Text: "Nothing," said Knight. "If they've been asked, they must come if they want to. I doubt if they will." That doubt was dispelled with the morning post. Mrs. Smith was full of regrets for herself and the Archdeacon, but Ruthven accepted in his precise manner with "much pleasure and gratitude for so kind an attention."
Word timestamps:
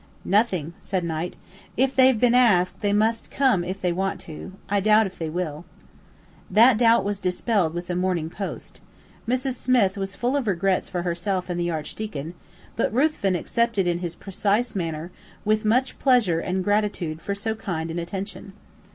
"Nothing," 0.25 0.73
said 0.79 1.03
Knight. 1.03 1.35
"If 1.77 1.93
they've 1.95 2.19
been 2.19 2.33
asked, 2.33 2.81
they 2.81 2.91
must 2.91 3.29
come 3.29 3.63
if 3.63 3.79
they 3.79 3.91
want 3.91 4.19
to. 4.21 4.53
I 4.67 4.79
doubt 4.79 5.05
if 5.05 5.19
they 5.19 5.29
will." 5.29 5.63
That 6.49 6.79
doubt 6.79 7.03
was 7.03 7.19
dispelled 7.19 7.75
with 7.75 7.85
the 7.85 7.95
morning 7.95 8.27
post. 8.27 8.81
Mrs. 9.27 9.53
Smith 9.53 9.97
was 9.97 10.15
full 10.15 10.35
of 10.35 10.47
regrets 10.47 10.89
for 10.89 11.03
herself 11.03 11.51
and 11.51 11.59
the 11.59 11.69
Archdeacon, 11.69 12.33
but 12.75 12.91
Ruthven 12.91 13.35
accepted 13.35 13.85
in 13.85 13.99
his 13.99 14.15
precise 14.15 14.73
manner 14.73 15.11
with 15.45 15.65
"much 15.65 15.99
pleasure 15.99 16.39
and 16.39 16.63
gratitude 16.63 17.21
for 17.21 17.35
so 17.35 17.53
kind 17.53 17.91
an 17.91 17.99
attention." 17.99 18.53